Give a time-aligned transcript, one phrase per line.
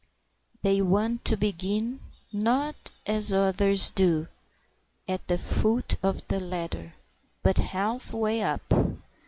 [0.63, 1.99] They want to begin,
[2.33, 4.29] not as others do,
[5.07, 6.95] at the foot of the ladder,
[7.43, 8.63] but half way up.